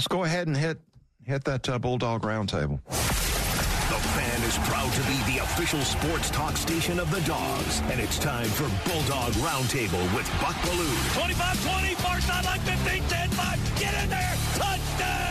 [0.00, 0.78] Let's go ahead and hit
[1.26, 2.82] hit that uh, Bulldog Roundtable.
[2.88, 8.00] The fan is proud to be the official sports talk station of the Dogs, and
[8.00, 10.88] it's time for Bulldog Roundtable with Buck Belue.
[11.12, 15.30] 25-20, far sideline 15, 10-5, get in there, touchdown!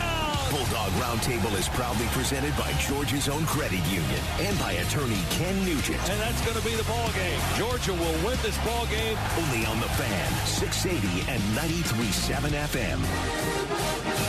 [0.50, 5.98] Bulldog Roundtable is proudly presented by Georgia's own credit union and by attorney Ken Nugent.
[6.10, 7.40] And that's going to be the ball game.
[7.56, 9.18] Georgia will win this ball game.
[9.38, 14.19] Only on the fan, 680 and 93.7 FM.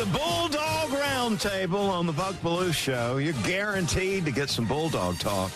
[0.00, 3.18] The Bulldog Roundtable on the Buck Belue Show.
[3.18, 5.50] You're guaranteed to get some Bulldog talk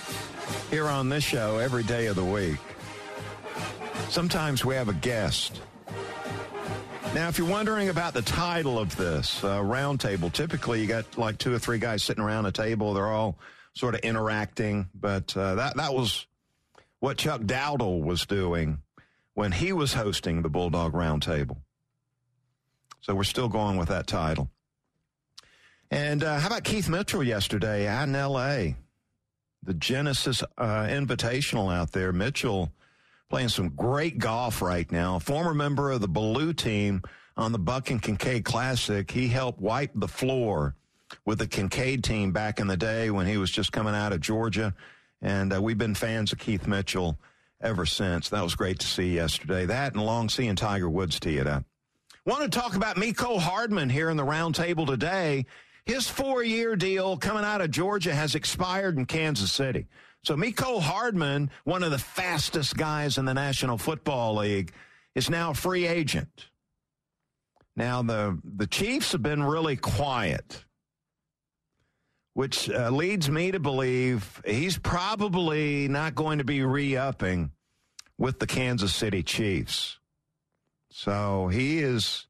[0.68, 2.58] here on this show every day of the week.
[4.10, 5.62] Sometimes we have a guest.
[7.14, 11.38] Now, if you're wondering about the title of this uh, roundtable, typically you got like
[11.38, 12.92] two or three guys sitting around a table.
[12.92, 13.38] They're all
[13.72, 16.26] sort of interacting, but uh, that that was
[17.00, 18.82] what Chuck Dowdle was doing
[19.32, 21.56] when he was hosting the Bulldog Roundtable.
[23.04, 24.48] So we're still going with that title.
[25.90, 28.76] And uh, how about Keith Mitchell yesterday out in L.A.
[29.62, 32.14] The Genesis uh, Invitational out there.
[32.14, 32.72] Mitchell
[33.28, 35.18] playing some great golf right now.
[35.18, 37.02] Former member of the Belue team
[37.36, 39.10] on the Buck and Kincaid Classic.
[39.10, 40.74] He helped wipe the floor
[41.26, 44.22] with the Kincaid team back in the day when he was just coming out of
[44.22, 44.72] Georgia.
[45.20, 47.18] And uh, we've been fans of Keith Mitchell
[47.60, 48.30] ever since.
[48.30, 49.66] That was great to see yesterday.
[49.66, 51.64] That and long seeing Tiger Woods tee it up.
[52.26, 55.44] Want to talk about Mecole Hardman here in the roundtable today.
[55.84, 59.88] His four year deal coming out of Georgia has expired in Kansas City.
[60.22, 64.72] So Mecole Hardman, one of the fastest guys in the National Football League,
[65.14, 66.48] is now a free agent.
[67.76, 70.64] Now the the Chiefs have been really quiet,
[72.32, 77.50] which uh, leads me to believe he's probably not going to be re-upping
[78.16, 79.98] with the Kansas City Chiefs.
[80.96, 82.28] So he is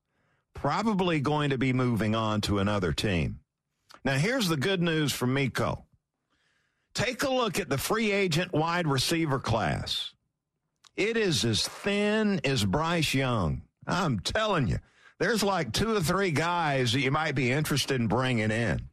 [0.54, 3.41] probably going to be moving on to another team.
[4.06, 5.82] Now here's the good news for Mecole.
[6.94, 10.14] Take a look at the free agent wide receiver class.
[10.97, 13.60] It is as thin as Bryce Young.
[13.86, 14.78] I'm telling you,
[15.19, 18.88] there's like two or three guys that you might be interested in bringing in.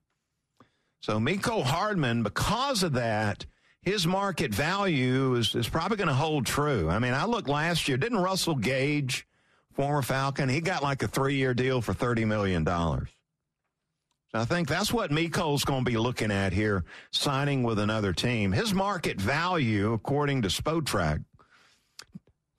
[0.99, 3.45] So Mecole Hardman, because of that,
[3.81, 6.89] his market value is, is probably going to hold true.
[6.89, 9.25] I mean, I looked last year, didn't Russell Gage,
[9.73, 12.65] former Falcon, he got like a three year deal for $30 million.
[12.65, 18.13] So I think that's what Mecole's going to be looking at here, signing with another
[18.13, 18.51] team.
[18.53, 21.23] His market value, according to Spotrac,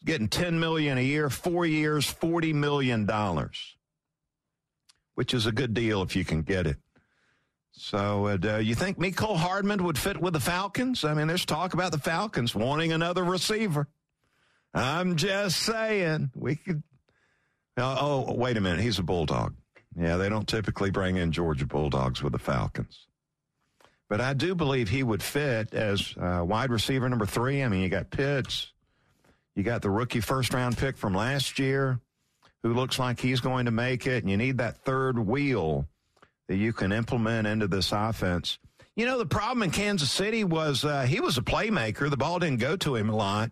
[0.04, 3.76] getting 10 million a year, four years, 40 million dollars,
[5.14, 6.76] which is a good deal if you can get it.
[7.72, 11.04] So, uh, you think Mecole Hardman would fit with the Falcons?
[11.04, 13.88] I mean, there's talk about the Falcons wanting another receiver.
[14.74, 16.82] I'm just saying we could.
[17.76, 19.54] Oh, oh wait a minute, he's a bulldog.
[19.98, 23.06] Yeah, they don't typically bring in Georgia Bulldogs with the Falcons.
[24.08, 27.62] But I do believe he would fit as uh, wide receiver number three.
[27.62, 28.72] I mean, you got Pitts,
[29.54, 32.00] you got the rookie first round pick from last year,
[32.62, 35.86] who looks like he's going to make it, and you need that third wheel
[36.48, 38.58] that you can implement into this offense.
[38.96, 42.10] You know, the problem in Kansas City was uh, he was a playmaker.
[42.10, 43.50] The ball didn't go to him a lot.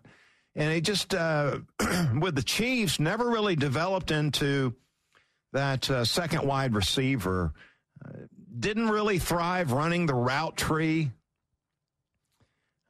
[0.61, 1.61] And he just, uh,
[2.21, 4.75] with the Chiefs, never really developed into
[5.55, 7.55] that uh, second wide receiver.
[8.05, 8.11] Uh,
[8.59, 11.13] didn't really thrive running the route tree.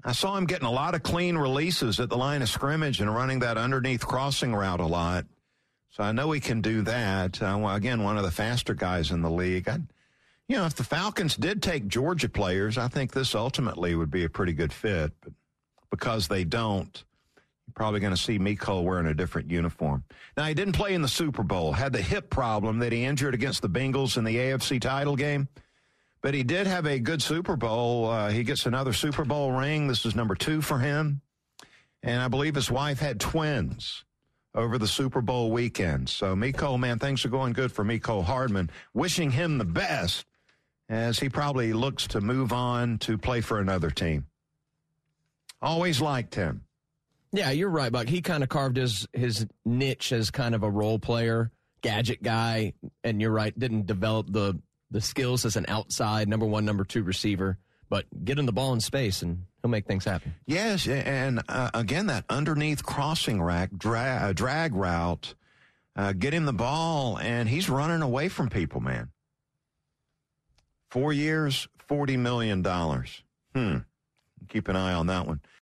[0.03, 3.15] I saw him getting a lot of clean releases at the line of scrimmage and
[3.15, 5.27] running that underneath crossing route a lot.
[5.91, 7.41] So I know he can do that.
[7.41, 9.69] Uh, again, one of the faster guys in the league.
[9.69, 9.79] I,
[10.49, 14.25] you know, if the Falcons did take Georgia players, I think this ultimately would be
[14.25, 15.13] a pretty good fit.
[15.21, 15.35] But
[15.89, 17.05] because they don't,
[17.75, 20.05] probably going to see Mecole wearing a different uniform.
[20.37, 23.35] Now, he didn't play in the Super Bowl, had the hip problem that he injured
[23.35, 25.49] against the Bengals in the AFC title game.
[26.23, 28.09] But he did have a good Super Bowl.
[28.09, 29.89] Uh, he gets another Super Bowl ring.
[29.89, 31.23] This is number two for him.
[32.03, 34.05] And I believe his wife had twins
[34.55, 36.09] over the Super Bowl weekend.
[36.09, 38.71] So, Mecole, man, things are going good for Mecole Hardman.
[38.93, 40.27] Wishing him the best
[40.89, 44.27] as he probably looks to move on to play for another team.
[45.63, 46.65] Always liked him.
[47.33, 48.09] Yeah, you're right, Buck.
[48.09, 52.75] He kind of carved his his niche as kind of a role player, gadget guy,
[53.05, 54.61] and you're right, didn't develop the
[54.91, 57.59] the skills as an outside number one, number two receiver.
[57.89, 60.35] But get him the ball in space, and he'll make things happen.
[60.47, 65.35] Yes, and uh, again, that underneath crossing rack dra- uh, drag route,
[65.97, 69.11] uh, get him the ball, and he's running away from people, man.
[70.91, 73.23] Four years, forty million dollars.
[73.55, 73.79] Hmm.
[74.49, 75.41] Keep an eye on that one.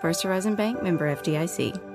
[0.00, 1.89] First Horizon Bank member FDIC.